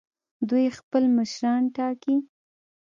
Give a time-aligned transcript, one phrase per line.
[0.49, 2.15] دوی خپل مشران ټاکي.